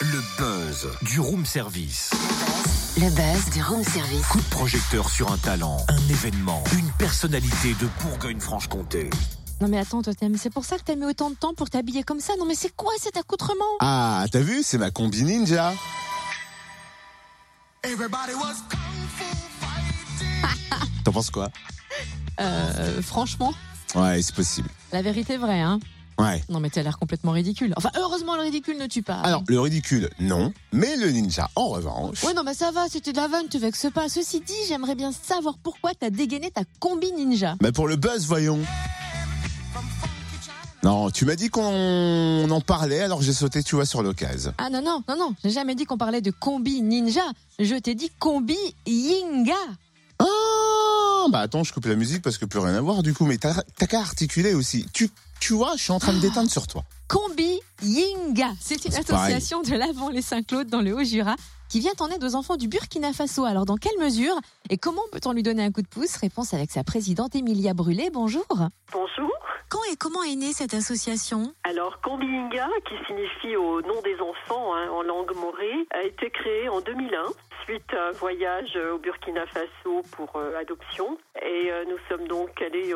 [0.00, 2.10] Le buzz du room service.
[2.96, 4.26] Le buzz du room service.
[4.28, 9.10] Coup de projecteur sur un talent, un événement, une personnalité de Bourgogne-Franche-Comté.
[9.60, 11.68] Non mais attends, toi, t'aimes- c'est pour ça que t'as mis autant de temps pour
[11.68, 13.64] t'habiller comme ça Non mais c'est quoi cet accoutrement?
[13.80, 15.74] Ah, t'as vu, c'est ma combi ninja.
[21.04, 21.50] T'en penses quoi?
[22.40, 23.52] Euh, Franchement,
[23.94, 24.68] Ouais, c'est possible.
[24.92, 25.78] la vérité est vraie, hein
[26.18, 26.42] Ouais.
[26.48, 27.72] Non mais t'as l'air complètement ridicule.
[27.76, 29.20] Enfin, heureusement le ridicule ne tue pas.
[29.20, 30.52] Alors, le ridicule, non.
[30.72, 32.22] Mais le ninja, en revanche.
[32.24, 34.08] Ouais non mais ça va, c'était de la vanne, te vexe pas.
[34.08, 37.56] Ceci dit, j'aimerais bien savoir pourquoi t'as dégainé ta combi ninja.
[37.60, 38.60] Mais pour le buzz, voyons.
[40.84, 44.52] Non, tu m'as dit qu'on en parlait, alors j'ai sauté, tu vois, sur l'occasion.
[44.58, 47.22] Ah non non, non non, j'ai jamais dit qu'on parlait de combi ninja.
[47.60, 49.54] Je t'ai dit combi yinga.
[50.18, 53.26] Ah, bah attends, je coupe la musique parce que plus rien à voir du coup,
[53.26, 54.86] mais t'as t'as qu'à articuler aussi.
[54.92, 55.08] Tu,
[55.42, 56.84] tu vois, je suis en train de déteindre sur toi.
[57.08, 58.52] Combi Yinga.
[58.60, 59.34] C'est une pareil.
[59.34, 61.34] association de l'Avant les Saint-Claude dans le Haut-Jura
[61.68, 63.44] qui vient en aide aux enfants du Burkina Faso.
[63.44, 64.36] Alors dans quelle mesure
[64.70, 66.14] et comment peut-on lui donner un coup de pouce?
[66.14, 68.08] Réponse avec sa présidente Emilia Brûlé.
[68.12, 68.46] Bonjour.
[68.92, 69.32] Bonjour.
[69.72, 74.74] Quand et comment est née cette association Alors, Kombiinga, qui signifie au nom des enfants
[74.74, 77.22] hein, en langue morée, a été créé en 2001
[77.64, 81.16] suite à un voyage au Burkina Faso pour euh, adoption.
[81.40, 82.92] Et euh, nous sommes donc allés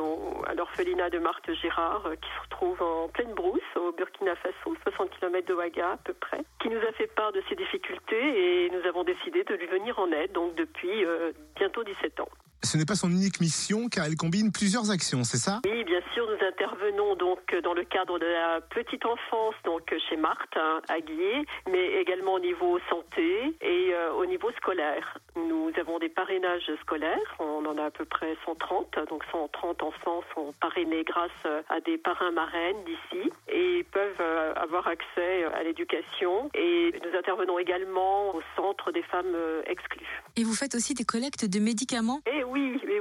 [0.46, 4.76] à l'orphelinat de Marthe Gérard, euh, qui se trouve en pleine brousse au Burkina Faso,
[4.82, 8.66] 60 km de Ouaga à peu près, qui nous a fait part de ses difficultés
[8.66, 11.06] et nous avons décidé de lui venir en aide, donc depuis
[11.54, 12.28] bientôt 17 ans.
[12.66, 15.60] Ce n'est pas son unique mission car elle combine plusieurs actions, c'est ça?
[15.64, 20.16] Oui, bien sûr, nous intervenons donc dans le cadre de la petite enfance, donc chez
[20.16, 25.16] Marthe, hein, à Guier, mais également au niveau santé et euh, au niveau scolaire.
[25.36, 30.22] Nous avons des parrainages scolaires, on en a à peu près 130, donc 130 enfants
[30.34, 35.62] sont parrainés grâce euh, à des parrains marraines d'ici et peuvent euh, avoir accès à
[35.62, 36.50] l'éducation.
[36.54, 40.22] Et nous intervenons également au centre des femmes euh, exclues.
[40.36, 42.20] Et vous faites aussi des collectes de médicaments?
[42.48, 43.00] Oui, oui,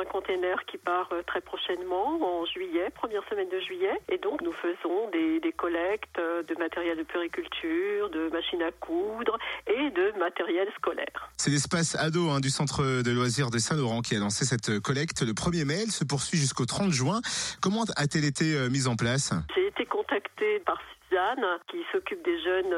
[0.00, 3.98] un container qui part euh, très prochainement, en juillet, première semaine de juillet.
[4.10, 8.72] Et donc, nous faisons des, des collectes euh, de matériel de puriculture, de machines à
[8.72, 11.30] coudre et de matériel scolaire.
[11.36, 15.22] C'est l'espace ado hein, du centre de loisirs de Saint-Laurent qui a lancé cette collecte
[15.22, 15.82] le 1er mai.
[15.82, 17.20] Elle se poursuit jusqu'au 30 juin.
[17.60, 19.32] Comment a-t-elle été euh, mise en place?
[19.54, 20.78] J'ai été contactée par
[21.08, 22.74] Suzanne, qui s'occupe des jeunes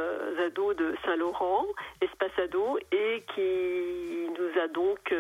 [0.47, 1.65] ados de Saint-Laurent,
[2.01, 5.15] Espace Ado, et qui nous a donc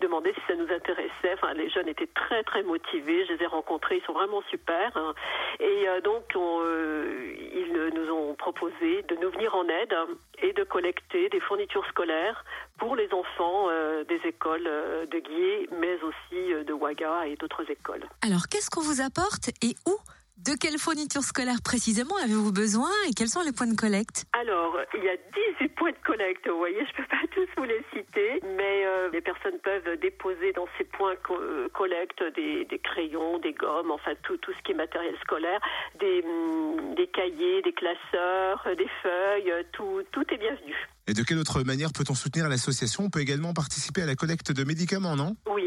[0.00, 1.35] demandé si ça nous intéressait.
[1.36, 3.24] Enfin, les jeunes étaient très très motivés.
[3.26, 4.96] Je les ai rencontrés, ils sont vraiment super.
[4.96, 5.14] hein.
[5.60, 9.94] Et euh, donc, on, euh, ils nous ont proposé de nous venir en aide
[10.42, 12.44] et de collecter des fournitures scolaires
[12.78, 14.68] pour les enfants euh, des écoles
[15.10, 18.04] de Guier, mais aussi de Ouaga et d'autres écoles.
[18.22, 19.94] Alors qu'est-ce qu'on vous apporte et où
[20.36, 24.26] De quelle fourniture scolaire précisément avez-vous besoin et quels sont les points de collecte?
[24.38, 25.16] Alors, il y a
[25.58, 28.84] 18 points de collecte, vous voyez, je ne peux pas tous vous les citer, mais
[28.84, 33.54] euh, les personnes peuvent déposer dans ces points co- euh, collecte des, des crayons, des
[33.54, 35.58] gommes, enfin tout, tout ce qui est matériel scolaire,
[36.00, 40.74] des, hum, des cahiers, des classeurs, euh, des feuilles, tout, tout est bienvenu.
[41.08, 43.04] Et de quelle autre manière peut-on soutenir l'association?
[43.04, 45.34] On peut également participer à la collecte de médicaments, non?
[45.48, 45.65] Oui,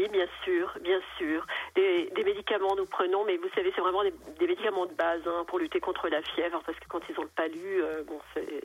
[0.90, 1.46] bien sûr.
[1.76, 5.22] Des, des médicaments nous prenons, mais vous savez, c'est vraiment des, des médicaments de base
[5.26, 8.18] hein, pour lutter contre la fièvre, parce que quand ils ont le palu, euh, bon,
[8.34, 8.64] c'est-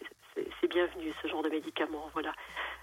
[0.68, 2.34] bienvenu ce genre de médicaments, voilà.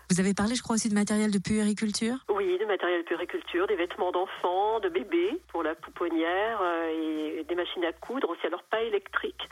[0.09, 2.15] Vous avez parlé, je crois, aussi de matériel de puériculture?
[2.31, 7.45] Oui, de matériel de puriculture, des vêtements d'enfants, de bébés pour la pouponnière euh, et
[7.45, 8.47] des machines à coudre aussi.
[8.47, 9.47] Alors pas électriques,